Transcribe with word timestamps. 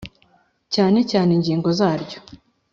cyane 0.73 0.99
cyane 1.11 1.29
ingingo 1.37 1.69
zaryo 1.79 2.19